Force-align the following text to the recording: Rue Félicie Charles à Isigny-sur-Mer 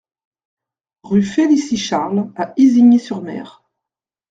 Rue 1.03 1.21
Félicie 1.21 1.77
Charles 1.77 2.31
à 2.35 2.53
Isigny-sur-Mer 2.57 3.61